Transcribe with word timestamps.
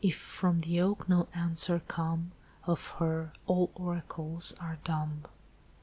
If 0.03 0.17
from 0.17 0.61
the 0.61 0.81
oak 0.81 1.07
no 1.07 1.27
answer 1.31 1.79
come 1.87 2.31
Of 2.63 2.87
her, 2.97 3.33
all 3.45 3.69
oracles 3.75 4.51
are 4.59 4.79
dumb! 4.83 5.25